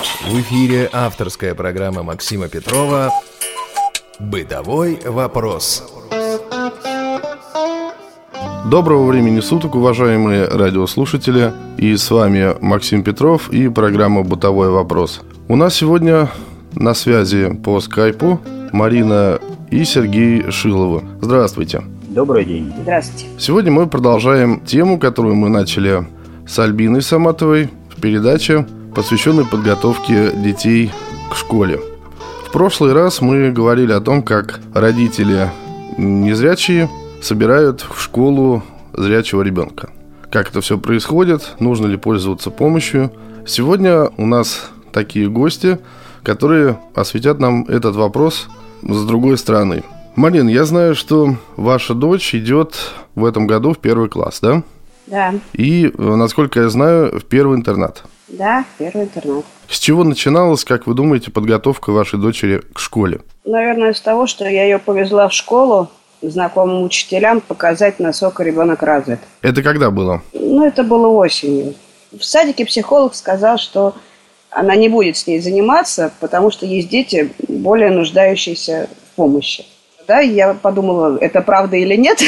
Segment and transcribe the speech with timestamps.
[0.00, 3.10] В эфире авторская программа Максима Петрова
[4.18, 5.92] «Бытовой вопрос».
[8.70, 11.52] Доброго времени суток, уважаемые радиослушатели.
[11.76, 15.20] И с вами Максим Петров и программа «Бытовой вопрос».
[15.48, 16.30] У нас сегодня
[16.72, 18.40] на связи по скайпу
[18.72, 19.38] Марина
[19.70, 21.02] и Сергей Шиловы.
[21.20, 21.82] Здравствуйте.
[22.08, 22.72] Добрый день.
[22.80, 23.26] Здравствуйте.
[23.38, 26.06] Сегодня мы продолжаем тему, которую мы начали
[26.48, 30.92] с Альбиной Саматовой в передаче посвященный подготовке детей
[31.30, 31.80] к школе.
[32.46, 35.50] В прошлый раз мы говорили о том, как родители
[35.96, 36.90] незрячие
[37.22, 39.90] собирают в школу зрячего ребенка.
[40.30, 43.12] Как это все происходит, нужно ли пользоваться помощью.
[43.46, 45.78] Сегодня у нас такие гости,
[46.22, 48.48] которые осветят нам этот вопрос
[48.82, 49.84] с другой стороны.
[50.16, 52.74] Марин, я знаю, что ваша дочь идет
[53.14, 54.62] в этом году в первый класс, да?
[55.06, 55.34] Да.
[55.52, 58.04] И, насколько я знаю, в первый интернат.
[58.30, 59.44] Да, первый интернат.
[59.68, 63.20] С чего начиналась, как вы думаете, подготовка вашей дочери к школе?
[63.44, 65.88] Наверное, с того, что я ее повезла в школу
[66.22, 69.20] знакомым учителям показать, насколько ребенок развит.
[69.42, 70.22] Это когда было?
[70.32, 71.74] Ну, это было осенью.
[72.12, 73.94] В садике психолог сказал, что
[74.50, 79.64] она не будет с ней заниматься, потому что есть дети, более нуждающиеся в помощи.
[80.06, 82.20] Да, я подумала, это правда или нет,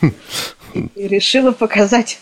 [0.74, 2.18] и решила показать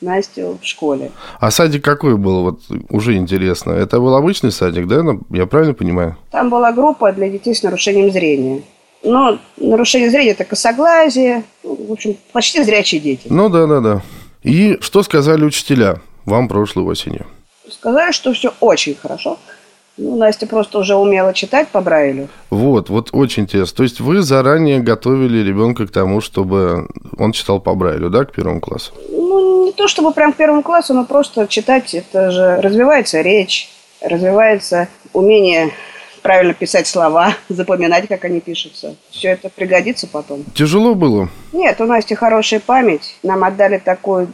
[0.00, 1.10] Настю в школе.
[1.40, 2.42] А садик какой был?
[2.42, 2.60] Вот
[2.90, 3.72] уже интересно.
[3.72, 5.02] Это был обычный садик, да?
[5.02, 6.16] Ну, я правильно понимаю?
[6.30, 8.62] Там была группа для детей с нарушением зрения.
[9.02, 13.28] Но нарушение зрения– это косоглазие, в общем, почти зрячие дети.
[13.30, 14.02] Ну да, да, да.
[14.42, 17.26] И что сказали учителя вам прошлой осенью?
[17.70, 19.38] Сказали, что все очень хорошо.
[19.98, 22.28] Ну, Настя просто уже умела читать по Брайлю.
[22.50, 23.76] Вот, вот очень интересно.
[23.78, 26.88] То есть вы заранее готовили ребенка к тому, чтобы
[27.18, 28.92] он читал по Брайлю, да, к первому классу?
[29.10, 33.68] Ну, не то чтобы прям к первому классу, но просто читать, это же развивается речь,
[34.00, 35.70] развивается умение
[36.22, 38.96] правильно писать слова, запоминать, как они пишутся.
[39.10, 40.44] Все это пригодится потом.
[40.54, 41.28] Тяжело было?
[41.52, 43.16] Нет, у Насти хорошая память.
[43.22, 44.28] Нам отдали такую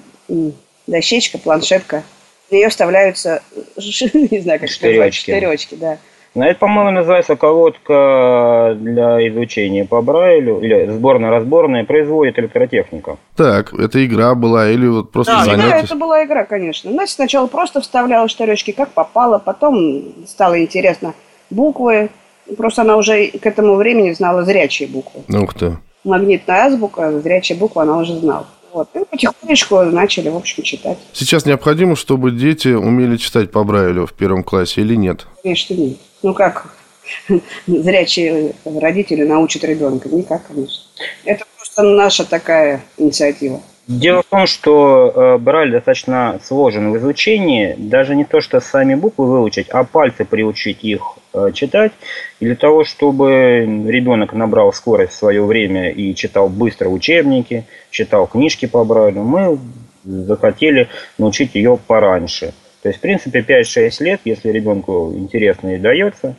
[0.86, 2.04] дощечка, планшетка.
[2.48, 3.42] В нее вставляются,
[3.76, 4.86] не знаю, как штыречки.
[4.86, 5.98] назвать, штыречки, да.
[6.34, 13.18] Ну, это, по-моему, называется колодка для изучения по Брайлю, или сборно-разборная, производит электротехника.
[13.36, 15.70] Так, это игра была или вот просто да, занятие?
[15.70, 16.90] Да, это была игра, конечно.
[16.90, 21.14] Настя сначала просто вставляла штыречки, как попало, потом стало интересно
[21.50, 22.10] буквы.
[22.56, 25.22] Просто она уже к этому времени знала зрячие буквы.
[25.28, 25.78] Ух ты.
[26.02, 28.46] Магнитная азбука, зрячая буква она уже знала.
[28.74, 28.88] Вот.
[28.94, 30.98] И потихонечку начали, в общем, читать.
[31.12, 35.28] Сейчас необходимо, чтобы дети умели читать по Брайлю в первом классе или нет?
[35.44, 35.96] Конечно, нет.
[36.24, 36.74] Ну как
[37.68, 40.08] зрячие родители научат ребенка?
[40.08, 40.82] Никак, конечно.
[41.24, 43.62] Это просто наша такая инициатива.
[43.86, 47.74] Дело в том, что э, Брайль достаточно сложен в изучении.
[47.76, 51.02] Даже не то, что сами буквы выучить, а пальцы приучить их
[51.34, 51.92] э, читать.
[52.40, 58.26] И для того, чтобы ребенок набрал скорость в свое время и читал быстро учебники, читал
[58.26, 59.58] книжки по Брайлю, мы
[60.04, 62.54] захотели научить ее пораньше.
[62.82, 66.36] То есть, в принципе, 5-6 лет, если ребенку интересно и дается,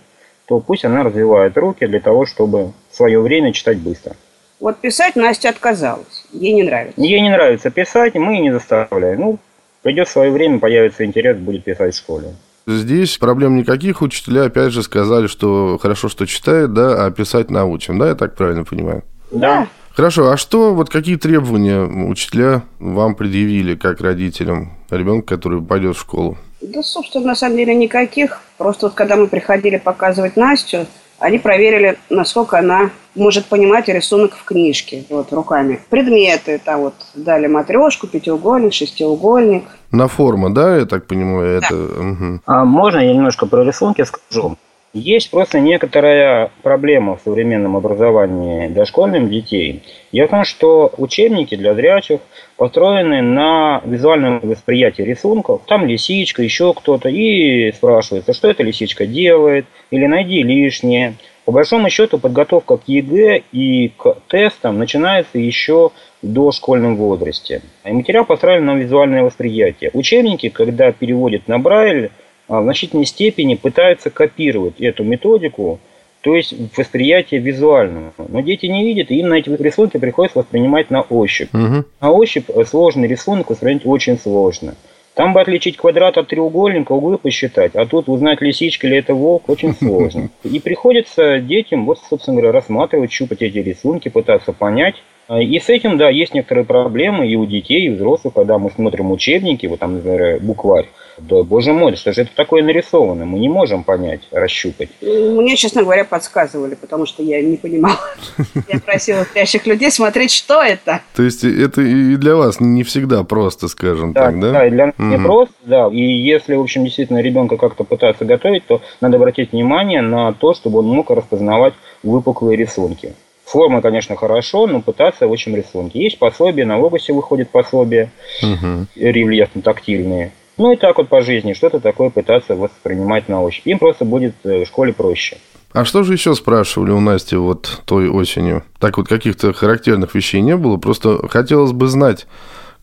[0.47, 4.15] то пусть она развивает руки для того, чтобы в свое время читать быстро.
[4.59, 6.25] Вот писать Настя отказалась.
[6.31, 7.01] Ей не нравится.
[7.01, 9.19] Ей не нравится писать, мы не заставляем.
[9.19, 9.39] Ну,
[9.81, 12.35] придет свое время, появится интерес, будет писать в школе.
[12.67, 14.01] Здесь проблем никаких.
[14.01, 18.35] Учителя, опять же, сказали, что хорошо, что читает, да, а писать научим, да, я так
[18.35, 19.03] правильно понимаю?
[19.31, 19.67] Да.
[19.91, 25.99] Хорошо, а что, вот какие требования учителя вам предъявили, как родителям ребенка, который пойдет в
[25.99, 26.37] школу?
[26.59, 28.41] Да, собственно, на самом деле никаких.
[28.57, 30.87] Просто вот когда мы приходили показывать Настю,
[31.19, 35.79] они проверили, насколько она может понимать рисунок в книжке, вот, руками.
[35.89, 39.63] Предметы, там вот, дали матрешку, пятиугольник, шестиугольник.
[39.91, 41.67] На форма, да, я так понимаю, Да.
[41.67, 41.75] это...
[41.75, 42.39] Угу.
[42.45, 44.57] А можно я немножко про рисунки скажу?
[44.95, 49.83] Есть просто некоторая проблема в современном образовании дошкольных детей.
[50.13, 52.21] Дело в том, что учебники для зрячих
[52.55, 55.63] построены на визуальном восприятии рисунков.
[55.67, 57.09] Там лисичка, еще кто-то.
[57.09, 61.15] И спрашивается, что эта лисичка делает, или найди лишнее.
[61.43, 65.91] По большому счету подготовка к ЕГЭ и к тестам начинается еще
[66.21, 67.61] в дошкольном возрасте.
[67.83, 69.91] И материал построен на визуальное восприятие.
[69.93, 72.11] Учебники, когда переводят на Брайль,
[72.47, 75.79] в значительной степени пытаются копировать эту методику,
[76.21, 78.13] то есть восприятие визуального.
[78.27, 81.53] Но дети не видят, и им на эти рисунки приходится воспринимать на ощупь.
[81.53, 81.85] Угу.
[82.01, 84.75] На ощупь э, сложный рисунок воспринять очень сложно.
[85.13, 89.47] Там бы отличить квадрат от треугольника, углы посчитать, а тут узнать, лисичка или это волк,
[89.49, 90.29] очень сложно.
[90.43, 95.69] И приходится детям, вот, собственно говоря, рассматривать, щупать эти рисунки, пытаться понять, А, и с
[95.69, 99.65] этим, да, есть некоторые проблемы и у детей, и у взрослых, когда мы смотрим учебники,
[99.65, 100.87] вот там, например, букварь.
[101.17, 103.25] Да, боже мой, что же это такое нарисовано?
[103.25, 104.89] Мы не можем понять, расщупать.
[105.01, 107.99] Мне, честно говоря, подсказывали, потому что я не понимала.
[108.67, 111.01] Я просила спящих людей смотреть, что это.
[111.15, 114.51] То есть это и для вас не всегда просто, скажем да, так, да?
[114.51, 115.87] Да, для нас не просто, да.
[115.87, 120.53] И если, в общем, действительно ребенка как-то пытаться готовить, то надо обратить внимание на то,
[120.53, 121.73] чтобы он мог распознавать
[122.03, 123.13] выпуклые рисунки.
[123.55, 126.03] Форма, конечно, хорошо, но пытаться в общем рисунке.
[126.03, 128.11] Есть пособие, на Логосе выходит пособие,
[128.43, 128.85] угу.
[128.97, 130.31] рельефно-тактильные.
[130.57, 133.65] Ну и так вот по жизни, что-то такое пытаться воспринимать на ощупь.
[133.65, 135.37] Им просто будет э, в школе проще.
[135.71, 138.65] А что же еще спрашивали у Насти вот той осенью?
[138.81, 142.27] Так вот каких-то характерных вещей не было, просто хотелось бы знать,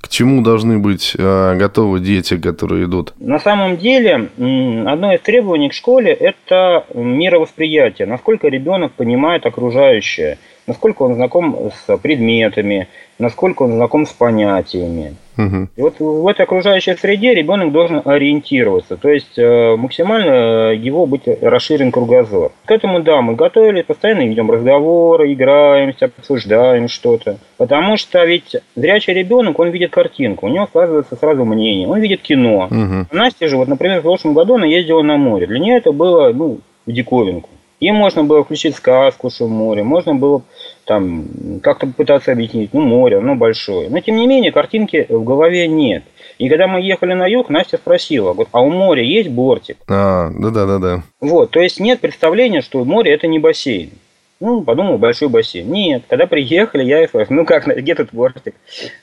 [0.00, 3.12] к чему должны быть э, готовы дети, которые идут?
[3.18, 11.02] На самом деле, одно из требований к школе– это мировосприятие, насколько ребенок понимает окружающее– насколько
[11.02, 12.88] он знаком с предметами,
[13.18, 15.16] насколько он знаком с понятиями.
[15.38, 15.68] Угу.
[15.76, 21.22] И вот в этой окружающей среде ребенок должен ориентироваться, то есть э, максимально его быть
[21.40, 22.52] расширен кругозор.
[22.66, 27.38] К этому, да, мы готовили, постоянно ведем разговоры, играемся, обсуждаем что-то.
[27.56, 32.20] Потому что ведь зрячий ребенок, он видит картинку, у него складывается сразу мнение, он видит
[32.20, 32.68] кино.
[32.70, 33.16] Угу.
[33.16, 35.46] Настя же, вот, например, в прошлом году она ездила на море.
[35.46, 37.48] Для нее это было, ну, в диковинку.
[37.82, 40.42] Им можно было включить сказку, что море, можно было
[40.84, 41.24] там
[41.60, 43.90] как-то пытаться объяснить, ну, море, оно большое.
[43.90, 46.04] Но, тем не менее, картинки в голове нет.
[46.38, 49.78] И когда мы ехали на юг, Настя спросила, а у моря есть бортик?
[49.88, 51.02] А, да-да-да-да.
[51.20, 53.90] Вот, то есть нет представления, что море это не бассейн.
[54.38, 55.68] Ну, подумал, большой бассейн.
[55.68, 58.54] Нет, когда приехали, я и спрашиваю, ну как, где тут бортик?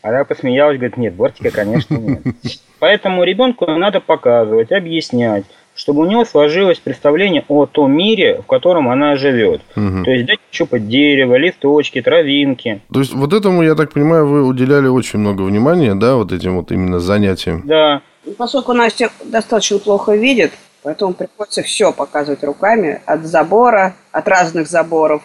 [0.02, 2.22] Она посмеялась, говорит, нет, бортика, конечно, нет.
[2.80, 5.44] Поэтому ребенку надо показывать, объяснять,
[5.80, 9.62] чтобы у него сложилось представление о том мире, в котором она живет.
[9.78, 10.04] Угу.
[10.04, 12.82] То есть дать щупать дерево, листочки, травинки.
[12.92, 16.58] То есть вот этому, я так понимаю, вы уделяли очень много внимания, да, вот этим
[16.58, 17.62] вот именно занятиям?
[17.66, 18.02] Да.
[18.38, 20.52] Поскольку Настя достаточно плохо видит,
[20.84, 25.22] поэтому приходится все показывать руками, от забора, от разных заборов,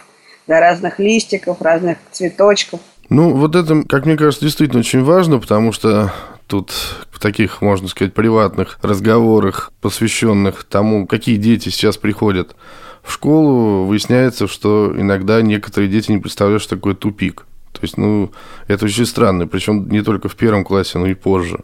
[0.47, 2.79] до разных листиков, разных цветочков.
[3.09, 6.13] Ну, вот это, как мне кажется, действительно очень важно, потому что
[6.47, 6.73] тут
[7.11, 12.55] в таких, можно сказать, приватных разговорах, посвященных тому, какие дети сейчас приходят
[13.03, 17.47] в школу, выясняется, что иногда некоторые дети не представляют, что такое тупик.
[17.73, 18.31] То есть, ну,
[18.69, 21.61] это очень странно, причем не только в первом классе, но и позже.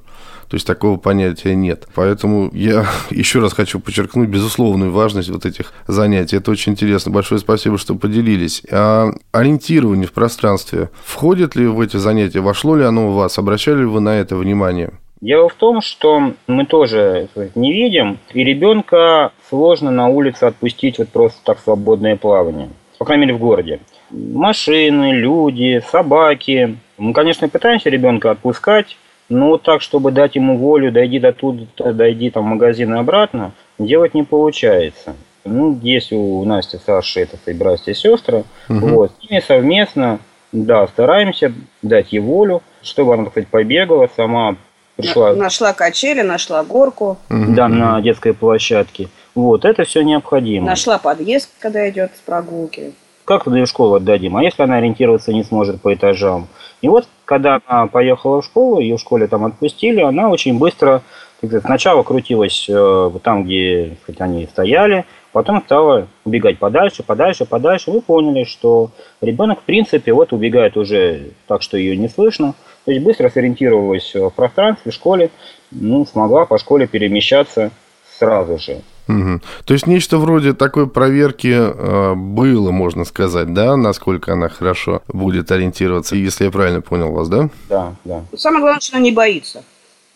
[0.50, 1.86] То есть такого понятия нет.
[1.94, 6.36] Поэтому я еще раз хочу подчеркнуть безусловную важность вот этих занятий.
[6.36, 7.12] Это очень интересно.
[7.12, 8.62] Большое спасибо, что поделились.
[8.70, 12.40] А ориентирование в пространстве входит ли в эти занятия?
[12.40, 13.38] Вошло ли оно у вас?
[13.38, 14.90] Обращали ли вы на это внимание?
[15.20, 21.10] Дело в том, что мы тоже не видим, и ребенка сложно на улице отпустить вот
[21.10, 22.70] просто так свободное плавание.
[22.98, 23.80] По крайней мере, в городе.
[24.10, 26.76] Машины, люди, собаки.
[26.98, 28.96] Мы, конечно, пытаемся ребенка отпускать,
[29.30, 32.98] но вот так, чтобы дать ему волю, дойди до туда, дойди там в магазин и
[32.98, 35.14] обратно, делать не получается.
[35.44, 38.44] Ну, есть у Насти, Саши, это и братья и сестры.
[38.68, 38.86] Угу.
[38.88, 40.18] Вот, с ними совместно,
[40.52, 44.56] да, стараемся дать ей волю, чтобы она, сказать, побегала сама,
[44.96, 45.32] пришла...
[45.34, 47.16] Нашла качели, нашла горку.
[47.30, 47.54] Угу.
[47.54, 49.08] Да, на детской площадке.
[49.36, 50.66] Вот, это все необходимо.
[50.66, 52.92] Нашла подъезд, когда идет с прогулки.
[53.24, 54.36] Как туда в школу отдадим?
[54.36, 56.48] А если она ориентироваться не сможет по этажам?
[56.82, 61.00] И вот, когда она поехала в школу, ее в школе там отпустили, она очень быстро,
[61.38, 67.92] сказать, сначала крутилась э, там, где сказать, они стояли, потом стала убегать подальше, подальше, подальше.
[67.92, 68.90] Вы поняли, что
[69.20, 72.54] ребенок, в принципе, вот убегает уже так, что ее не слышно.
[72.84, 75.30] То есть быстро сориентировалась в пространстве, в школе,
[75.70, 77.70] ну, смогла по школе перемещаться
[78.18, 78.80] сразу же.
[79.08, 79.40] Угу.
[79.64, 85.50] То есть нечто вроде такой проверки э, было, можно сказать, да, насколько она хорошо будет
[85.50, 87.48] ориентироваться, если я правильно понял вас, да?
[87.68, 88.24] Да, да.
[88.36, 89.62] Самое главное, что она не боится.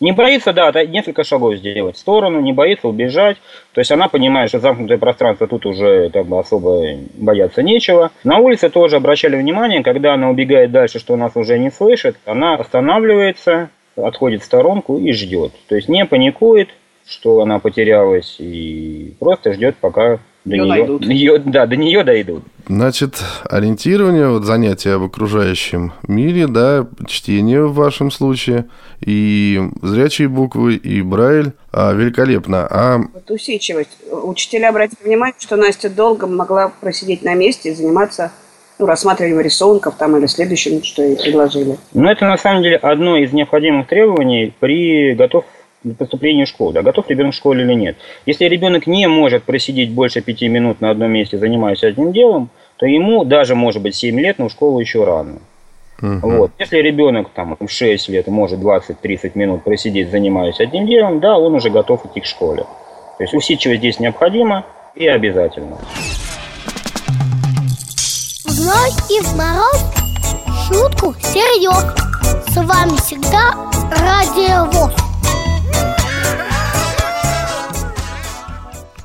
[0.01, 3.37] Не боится, да, несколько шагов сделать в сторону, не боится убежать.
[3.73, 8.11] То есть она понимает, что замкнутое пространство тут уже как бы особо бояться нечего.
[8.25, 12.57] На улице тоже обращали внимание, когда она убегает дальше, что нас уже не слышит, она
[12.57, 15.53] останавливается, отходит в сторонку и ждет.
[15.69, 16.71] То есть не паникует,
[17.07, 22.05] что она потерялась, и просто ждет, пока до ее, нее, до нее, да, до нее
[22.05, 22.45] дойдут.
[22.67, 28.67] Значит, ориентирование, вот занятия об окружающем мире, да, чтение в вашем случае,
[29.01, 32.67] и зрячие буквы, и Брайль, а, великолепно.
[32.71, 32.99] А...
[33.13, 33.97] Вот усидчивость.
[34.11, 38.31] Учителя обратили внимание, что Настя долго могла просидеть на месте и заниматься
[38.79, 41.79] ну, рассматриванием рисунков там или следующим, что ей предложили.
[41.93, 45.45] Ну, это на самом деле одно из необходимых требований при готов
[45.93, 47.97] поступлению в школу, да, готов ребенок в школе или нет.
[48.27, 52.87] Если ребенок не может просидеть больше пяти минут на одном месте, занимаясь одним делом, то
[52.87, 55.39] ему даже, может быть, 7 лет, но в школу еще рано.
[56.03, 56.19] Угу.
[56.23, 56.51] Вот.
[56.59, 61.55] Если ребенок там в 6 лет может 20-30 минут просидеть, занимаясь одним делом, да, он
[61.55, 62.65] уже готов идти к школе.
[63.19, 64.65] То есть усидчивость здесь необходима
[64.95, 65.79] и обязательно.
[68.45, 69.95] В зной и в мороз
[70.67, 71.85] шутку серьез.
[72.49, 73.53] С вами всегда
[73.91, 75.14] Радио ВОЗ.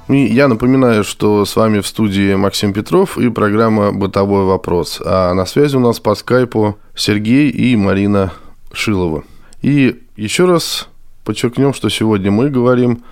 [0.09, 4.99] И я напоминаю, что с вами в студии Максим Петров и программа «Бытовой вопрос».
[5.05, 8.33] А на связи у нас по скайпу Сергей и Марина
[8.73, 9.23] Шилова.
[9.61, 10.89] И еще раз
[11.23, 13.03] подчеркнем, что сегодня мы говорим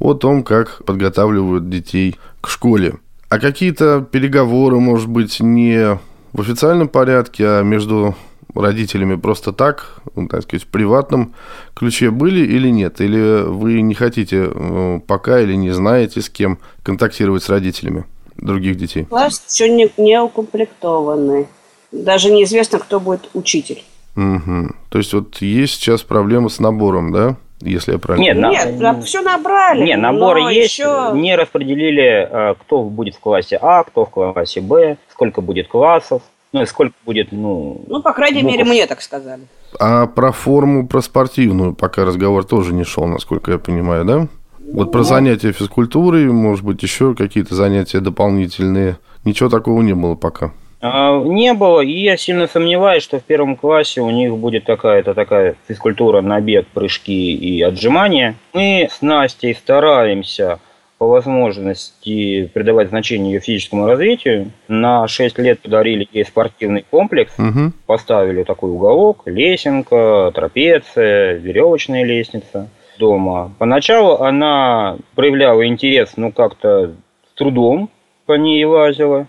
[0.00, 2.94] о том, как подготавливают детей к школе.
[3.28, 6.00] А какие-то переговоры, может быть, не
[6.32, 8.16] в официальном порядке, а между
[8.54, 11.34] родителями просто так, ну, так сказать, в приватном
[11.74, 13.00] ключе были или нет?
[13.00, 18.04] Или вы не хотите э, пока или не знаете, с кем контактировать с родителями
[18.36, 19.04] других детей?
[19.04, 21.46] Класс еще не, не укомплектованный.
[21.92, 23.82] Даже неизвестно, кто будет учитель.
[24.16, 24.70] Угу.
[24.88, 27.36] То есть вот есть сейчас проблема с набором, да?
[27.62, 29.00] Если я правильно Нет, Нет, на...
[29.02, 29.84] все набрали.
[29.84, 31.10] Нет, набор есть, еще...
[31.14, 36.22] не распределили, э, кто будет в классе А, кто в классе Б, сколько будет классов.
[36.52, 37.82] Ну, сколько будет, ну...
[37.86, 38.52] Ну, по крайней букв.
[38.52, 39.42] мере, мне так сказали.
[39.78, 44.28] А про форму, про спортивную пока разговор тоже не шел, насколько я понимаю, да?
[44.58, 48.98] Вот ну, про занятия физкультурой, может быть, еще какие-то занятия дополнительные.
[49.24, 50.52] Ничего такого не было пока.
[50.80, 55.14] А, не было, и я сильно сомневаюсь, что в первом классе у них будет такая-то
[55.14, 58.34] такая физкультура, набег, прыжки и отжимания.
[58.54, 60.58] Мы с Настей стараемся
[61.00, 64.50] по возможности придавать значение ее физическому развитию.
[64.68, 67.72] На 6 лет подарили ей спортивный комплекс, угу.
[67.86, 73.50] поставили такой уголок, лесенка, трапеция, веревочная лестница дома.
[73.58, 76.92] Поначалу она проявляла интерес, ну, как-то
[77.30, 77.88] с трудом
[78.26, 79.26] по ней лазила.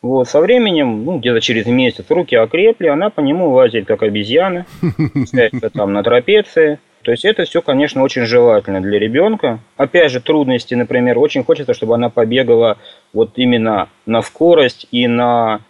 [0.00, 4.64] Вот, со временем, ну, где-то через месяц руки окрепли, она по нему лазит, как обезьяна,
[5.74, 6.78] там на трапеции.
[7.02, 9.60] То есть это все, конечно, очень желательно для ребенка.
[9.76, 12.78] Опять же, трудности, например, очень хочется, чтобы она побегала
[13.12, 15.60] вот именно на скорость и на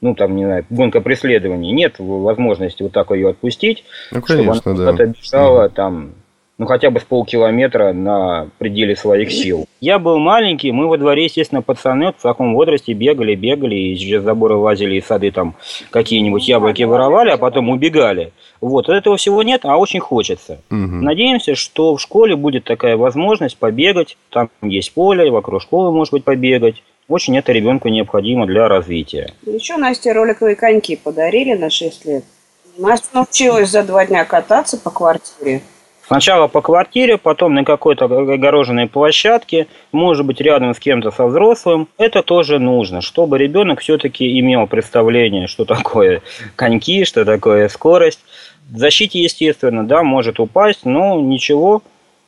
[0.00, 1.72] ну, там, не знаю, гонка преследований.
[1.72, 5.06] Нет возможности вот так ее отпустить, ну, конечно, чтобы она да.
[5.06, 6.12] бежала там
[6.58, 9.66] ну хотя бы с полкилометра на пределе своих сил.
[9.80, 14.22] Я был маленький, мы во дворе, естественно, пацаны в таком возрасте бегали, бегали, и через
[14.22, 15.56] заборы лазили, из сады там
[15.90, 18.32] какие-нибудь яблоки воровали, а потом убегали.
[18.60, 20.60] Вот, этого всего нет, а очень хочется.
[20.70, 20.76] Угу.
[20.76, 26.24] Надеемся, что в школе будет такая возможность побегать, там есть поле, вокруг школы, может быть,
[26.24, 26.82] побегать.
[27.06, 29.34] Очень это ребенку необходимо для развития.
[29.44, 32.24] Еще Насте роликовые коньки подарили на 6 лет.
[32.78, 35.60] Настя научилась за два дня кататься по квартире.
[36.06, 41.88] Сначала по квартире, потом на какой-то огороженной площадке, может быть рядом с кем-то со взрослым.
[41.96, 46.22] Это тоже нужно, чтобы ребенок все-таки имел представление, что такое
[46.56, 48.20] коньки, что такое скорость.
[48.70, 51.82] В защите, естественно, да, может упасть, но ничего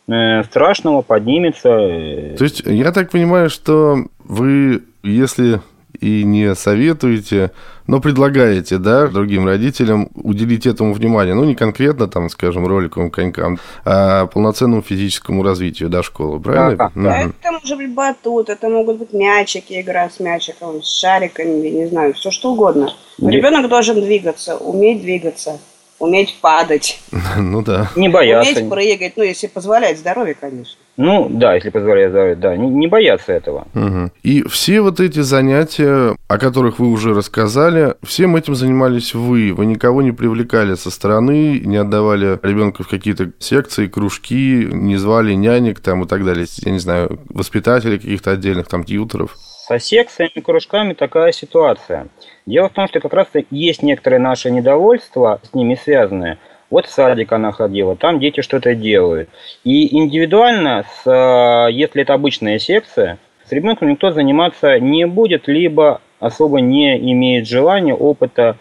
[0.09, 1.69] э, страшного, поднимется.
[1.69, 5.61] То есть, я так понимаю, что вы, если
[6.01, 7.53] и не советуете,
[7.87, 13.59] но предлагаете, да, другим родителям уделить этому внимание, ну, не конкретно, там, скажем, роликовым конькам,
[13.85, 16.77] а полноценному физическому развитию до школы, правильно?
[16.77, 17.21] Да, да.
[17.21, 17.33] Угу.
[17.41, 21.87] Это может быть батут, это могут быть мячики, игра с мячиком, с шариками, я не
[21.87, 22.93] знаю, все что угодно.
[23.19, 25.59] Но ребенок должен двигаться, уметь двигаться
[25.99, 27.01] уметь падать.
[27.39, 27.91] Ну да.
[27.97, 28.53] Не бояться.
[28.53, 30.77] Уметь прыгать, ну, если позволяет здоровье, конечно.
[30.97, 32.57] Ну, да, если позволяет здоровье, да.
[32.57, 33.67] Не, не бояться этого.
[33.75, 34.11] Угу.
[34.23, 39.53] И все вот эти занятия, о которых вы уже рассказали, всем этим занимались вы.
[39.53, 45.35] Вы никого не привлекали со стороны, не отдавали ребенка в какие-то секции, кружки, не звали
[45.35, 46.47] нянек там и так далее.
[46.65, 49.37] Я не знаю, воспитателей каких-то отдельных там тьютеров.
[49.69, 52.07] Со секциями, кружками такая ситуация.
[52.47, 56.39] Дело в том, что как раз есть некоторые наши недовольства с ними связанные.
[56.71, 59.29] Вот в садик она ходила, там дети что-то делают.
[59.65, 63.19] И индивидуально, с, э, если это обычная секция,
[63.49, 68.57] с ребенком никто заниматься не будет, либо особо не имеет желания, опыта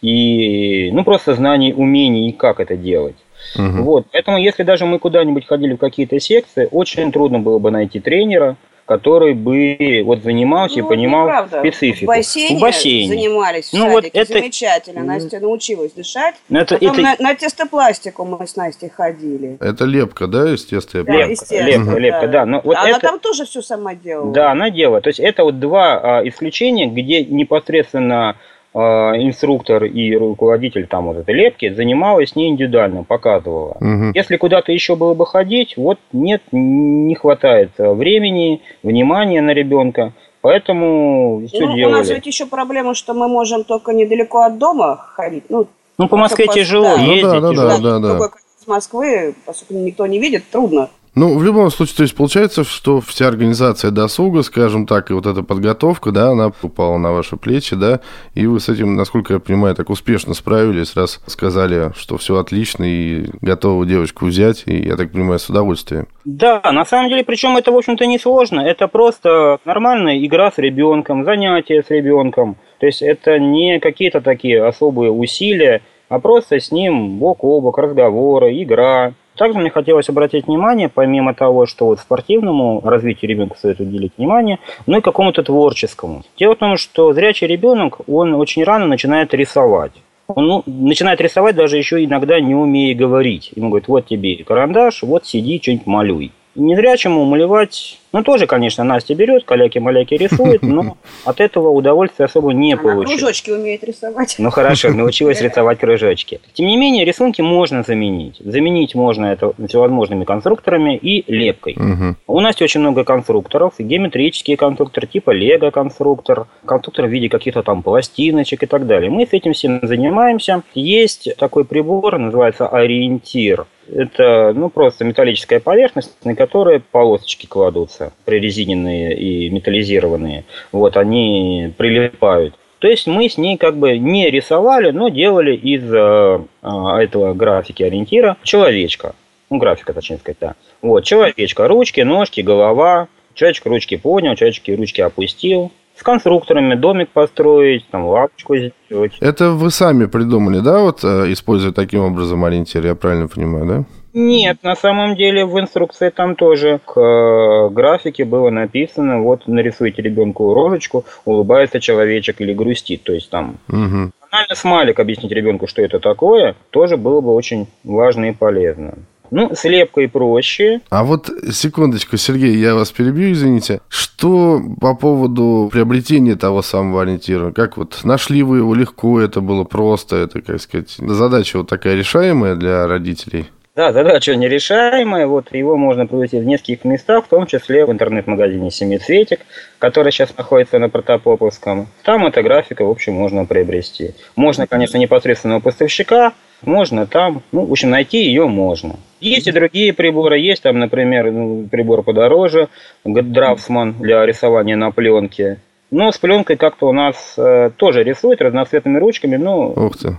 [0.00, 3.16] и ну просто знаний, умений, как это делать.
[3.56, 3.82] Угу.
[3.82, 4.06] Вот.
[4.12, 8.56] Поэтому, если даже мы куда-нибудь ходили в какие-то секции, очень трудно было бы найти тренера,
[8.90, 11.60] который бы вот занимался ну, и понимал неправда.
[11.60, 12.06] специфику.
[12.06, 13.08] В бассейне, в бассейне.
[13.08, 14.32] занимались ну, вот это...
[14.32, 15.04] замечательно.
[15.04, 16.34] Настя научилась дышать.
[16.48, 17.00] Ну, это, Потом это...
[17.00, 19.58] На, на тестопластику мы с Настей ходили.
[19.60, 21.04] Это лепка, да, естественно?
[21.04, 22.46] Да, лепка, естественно, лепка, лепка, да.
[22.46, 22.98] Но вот она это...
[22.98, 24.32] там тоже все сама делала.
[24.32, 25.00] Да, она делала.
[25.00, 28.36] То есть это вот два а, исключения, где непосредственно а,
[28.72, 33.76] инструктор и руководитель там вот этой лепки занималась не индивидуально, показывала.
[33.80, 34.12] Угу.
[34.14, 40.12] Если куда-то еще было бы ходить, вот нет, не хватает времени, внимания на ребенка.
[40.42, 41.94] Поэтому все ну, делали.
[41.94, 45.66] У нас ведь еще проблема, что мы можем только недалеко от дома ходить, ну,
[45.98, 46.96] Ну, по Москве тяжело да.
[46.96, 47.24] Ну ездить.
[47.24, 47.68] да, да, тяжело.
[47.68, 48.30] да, да, да.
[48.66, 50.90] Москвы, поскольку никто не видит, трудно.
[51.14, 55.26] Ну, в любом случае, то есть получается, что вся организация досуга, скажем так, и вот
[55.26, 58.00] эта подготовка, да, она упала на ваши плечи, да,
[58.34, 62.84] и вы с этим, насколько я понимаю, так успешно справились, раз сказали, что все отлично
[62.84, 66.06] и готовы девочку взять, и, я так понимаю, с удовольствием.
[66.24, 68.60] Да, на самом деле, причем это, в общем-то, не сложно.
[68.60, 72.56] Это просто нормальная игра с ребенком, занятие с ребенком.
[72.78, 77.78] То есть это не какие-то такие особые усилия, а просто с ним бок о бок,
[77.78, 79.14] разговоры, игра.
[79.40, 84.58] Также мне хотелось обратить внимание, помимо того, что вот спортивному развитию ребенка стоит уделить внимание,
[84.86, 86.24] но и какому-то творческому.
[86.38, 89.92] Дело в том, что зрячий ребенок, он очень рано начинает рисовать.
[90.26, 93.50] Он ну, начинает рисовать даже еще иногда не умея говорить.
[93.56, 96.32] Ему говорят, вот тебе карандаш, вот сиди, что-нибудь малюй.
[96.56, 102.72] Незрячему малевать, ну тоже, конечно, Настя берет, каляки-маляки рисует, но от этого удовольствия особо не
[102.72, 103.18] Она получит.
[103.18, 104.34] кружочки умеет рисовать.
[104.38, 106.40] Ну хорошо, научилась рисовать кружочки.
[106.52, 108.38] Тем не менее, рисунки можно заменить.
[108.44, 111.74] Заменить можно это всевозможными конструкторами и лепкой.
[111.76, 112.16] Мгм.
[112.26, 118.64] У Насти очень много конструкторов, геометрические конструкторы, типа лего-конструктор, конструктор в виде каких-то там пластиночек
[118.64, 119.08] и так далее.
[119.10, 120.62] Мы с этим всем занимаемся.
[120.74, 123.66] Есть такой прибор, называется ориентир.
[123.92, 130.44] Это ну, просто металлическая поверхность, на которой полосочки кладутся, прорезиненные и металлизированные.
[130.72, 132.54] Вот, они прилипают.
[132.78, 136.68] То есть мы с ней как бы не рисовали, но делали из э, э,
[137.02, 139.14] этого графики ориентира человечка.
[139.50, 140.54] Ну, графика, точнее сказать, да.
[140.80, 143.08] Вот, человечка, ручки, ножки, голова.
[143.34, 145.72] Человечек ручки поднял, человечек ручки опустил.
[146.00, 149.12] С конструкторами домик построить, там лапочку сделать.
[149.20, 153.84] Это вы сами придумали, да, вот, э, используя таким образом ориентир, я правильно понимаю, да?
[154.14, 160.00] Нет, на самом деле в инструкции там тоже к э, графике было написано, вот нарисуйте
[160.00, 163.02] ребенку рожечку, улыбается человечек или грустит.
[163.02, 164.12] То есть там Мгм.
[164.32, 168.94] банально смайлик объяснить ребенку, что это такое, тоже было бы очень важно и полезно.
[169.30, 170.80] Ну, с лепкой проще.
[170.90, 173.80] А вот секундочку, Сергей, я вас перебью, извините.
[173.88, 177.52] Что по поводу приобретения того самого ориентира?
[177.52, 181.94] Как вот нашли вы его легко, это было просто, это, как сказать, задача вот такая
[181.96, 183.46] решаемая для родителей?
[183.76, 185.26] Да, задача нерешаемая.
[185.26, 189.40] Вот его можно привезти в нескольких местах, в том числе в интернет-магазине «Семицветик»,
[189.78, 191.86] который сейчас находится на Протопоповском.
[192.02, 194.10] Там эта графика, в общем, можно приобрести.
[194.34, 198.96] Можно, конечно, непосредственно у поставщика, можно там, ну, в общем, найти ее можно.
[199.20, 202.68] Есть и другие приборы, есть там, например, ну, прибор подороже,
[203.04, 205.58] Драфтсман для рисования на пленке.
[205.90, 210.16] Но с пленкой как-то у нас э, тоже рисуют разноцветными ручками, но Ух ты.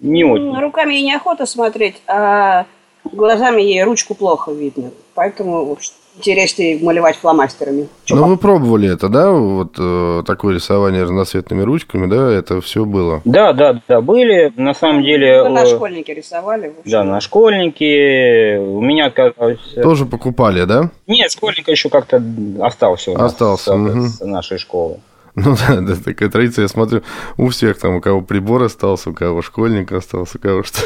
[0.00, 0.46] не очень.
[0.46, 2.66] Ну, Руками ей неохота смотреть, а
[3.04, 4.90] глазами ей ручку плохо видно.
[5.14, 5.76] Поэтому
[6.16, 7.88] интереснее малевать фломастерами.
[8.04, 9.30] Чё Ну, вы пробовали это, да?
[9.30, 12.30] Вот э, такое рисование разноцветными ручками, да?
[12.30, 13.22] Это все было.
[13.24, 14.52] Да, да, да, были.
[14.56, 15.48] На самом деле...
[15.48, 16.68] На э, школьники рисовали.
[16.68, 16.90] в общем.
[16.90, 18.58] Да, на школьники.
[18.58, 19.60] У меня оказалось...
[19.82, 20.90] Тоже покупали, да?
[21.06, 22.22] Нет, школьника еще как-то
[22.60, 24.08] остался у нас Остался, с, мгм.
[24.08, 24.98] с нашей школы.
[25.34, 27.02] Ну да, да, такая традиция, я смотрю,
[27.38, 30.80] у всех там, у кого прибор остался, у кого школьник остался, у кого что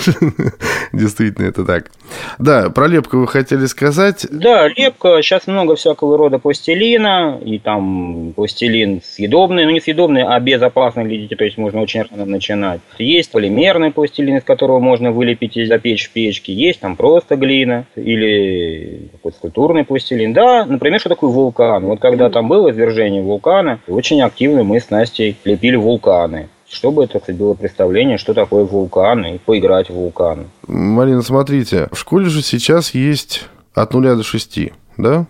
[0.93, 1.91] Действительно, это так.
[2.39, 4.27] Да, про лепку вы хотели сказать.
[4.31, 5.21] Да, лепка.
[5.23, 7.41] Сейчас много всякого рода пластилина.
[7.45, 9.65] И там пластилин съедобный.
[9.65, 11.35] Ну, не съедобный, а безопасный для детей.
[11.35, 12.81] То есть можно очень рано начинать.
[12.99, 16.53] Есть полимерный пластилин, из которого можно вылепить и запечь в печке.
[16.53, 17.87] Есть там просто глина.
[17.97, 20.33] Или какой-то скульптурный пластилин.
[20.33, 21.85] Да, например, что такое вулкан.
[21.85, 26.49] Вот когда там было извержение вулкана, очень активно мы с Настей лепили вулканы.
[26.69, 30.47] Чтобы это, кстати, было представление, что такое вулкан, и поиграть в вулкан.
[30.67, 35.27] Марина, смотрите, в школе же сейчас есть от нуля до шести, да?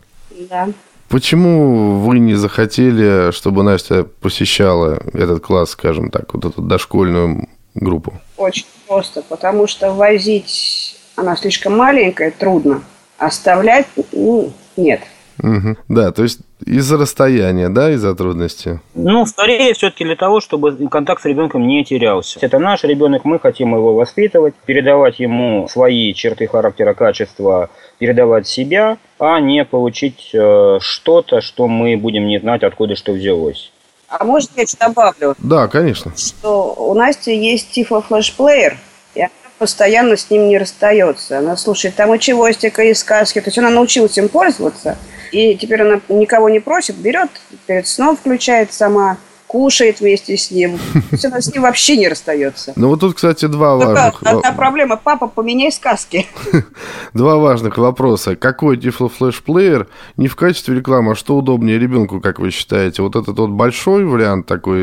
[0.50, 0.68] Да.
[1.08, 8.14] Почему вы не захотели, чтобы Настя посещала этот класс, скажем так, вот эту дошкольную группу?
[8.36, 12.82] Очень просто, потому что возить она слишком маленькая, трудно.
[13.18, 15.00] Оставлять, ну, нет.
[15.38, 15.76] Мгм.
[15.88, 18.80] Да, то есть из-за расстояния, да, из-за трудности.
[18.94, 22.38] Ну, скорее все-таки для того, чтобы контакт с ребенком не терялся.
[22.40, 27.68] Это наш ребенок, мы хотим его воспитывать, передавать ему свои черты характера, качества,
[27.98, 33.72] передавать себя, а не получить э, что-то, что мы будем не знать, откуда что взялось.
[34.08, 36.12] А может, я что добавлю, Да, конечно.
[36.16, 38.78] что у Насти есть тифа флешплеер,
[39.14, 41.38] и она постоянно с ним не расстается.
[41.38, 43.40] Она слушает там и чевостика, и сказки.
[43.40, 44.96] То есть она научилась им пользоваться,
[45.32, 47.30] и теперь она никого не просит, берет,
[47.66, 50.78] перед сном включает сама кушает вместе с ним.
[50.92, 52.72] То есть она с ним вообще не расстается.
[52.76, 54.22] Ну вот тут, кстати, два важных...
[54.22, 54.96] Одна проблема.
[54.96, 56.26] Папа, поменяй сказки.
[57.14, 58.36] Два важных вопроса.
[58.36, 63.02] Какой Player не в качестве рекламы, а что удобнее ребенку, как вы считаете?
[63.02, 64.80] Вот этот вот большой вариант такой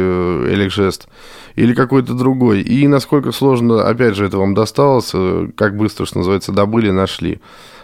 [0.53, 1.07] Эликжест
[1.55, 2.61] или какой-то другой?
[2.61, 5.11] И насколько сложно, опять же, это вам досталось?
[5.13, 7.39] э, Как быстро, что называется, добыли, нашли?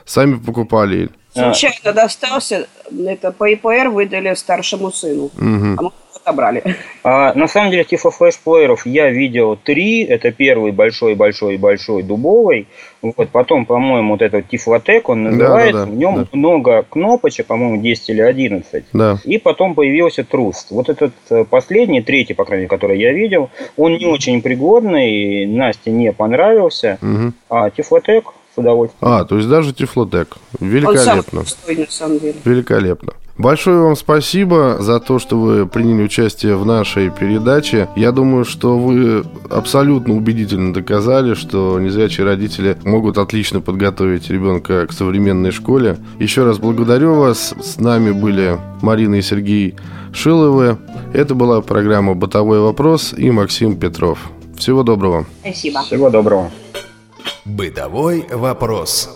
[0.06, 1.10] Сами покупали?
[1.34, 2.68] Случайно достался.
[3.06, 5.30] Это по ИПР выдали старшему сыну.
[5.78, 5.84] А
[6.30, 6.64] мы отобрали.
[7.02, 10.04] А, на самом деле Tiflo Flash плееров я видел три.
[10.04, 12.68] Это первый большой-большой-большой дубовый.
[13.02, 15.86] Вот, потом, по-моему, вот этот Tiflotec, он называется.
[15.86, 16.28] да, в нем да.
[16.34, 18.84] много кнопочек, по-моему, 10 или 11.
[18.92, 19.18] Да.
[19.24, 20.66] И потом появился Trust.
[20.72, 25.46] Вот этот э, последний, третий, по крайней мере, который я видел, он не очень пригодный,
[25.46, 26.98] Насте не понравился.
[27.00, 27.34] Мгм.
[27.50, 29.10] А Tiflotec с удовольствием.
[29.10, 30.36] А, то есть даже Тифлотек.
[30.60, 31.40] Он сам Великолепно.
[31.42, 32.36] пустой, на самом деле.
[32.44, 33.14] Великолепно.
[33.40, 37.88] Большое вам спасибо за то, что вы приняли участие в нашей передаче.
[37.96, 44.92] Я думаю, что вы абсолютно убедительно доказали, что незрячие родители могут отлично подготовить ребенка к
[44.92, 45.96] современной школе.
[46.20, 47.54] Еще раз благодарю вас.
[47.64, 49.76] С нами были Марина и Сергей
[50.12, 50.78] Шиловы.
[51.14, 54.20] Это была программа «Бытовой вопрос» и Максим Петров.
[54.58, 55.26] Всего доброго.
[55.40, 55.82] Спасибо.
[55.84, 56.52] Всего доброго.
[57.46, 59.10] Бытовой вопрос.